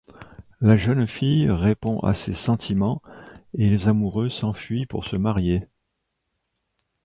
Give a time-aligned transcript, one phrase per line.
[0.61, 3.03] La jeune fille répond à ses sentiments
[3.53, 5.67] et les amoureux s'enfuient pour se marier.